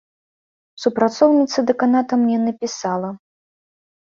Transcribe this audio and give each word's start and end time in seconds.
Супрацоўніца 0.83 1.65
дэканата 1.73 2.13
мне 2.23 2.37
напісала. 2.47 3.09